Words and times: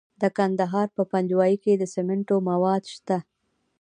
د 0.21 0.23
کندهار 0.37 0.87
په 0.95 1.03
پنجوايي 1.11 1.57
کې 1.63 1.73
د 1.77 1.83
سمنټو 1.93 2.35
مواد 2.49 2.83
شته. 2.93 3.17